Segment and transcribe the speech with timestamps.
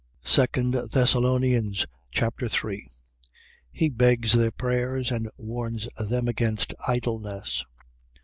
[0.23, 0.47] 2
[0.87, 2.87] Thessalonians Chapter 3
[3.71, 7.63] He begs their prayers and warns them against idleness.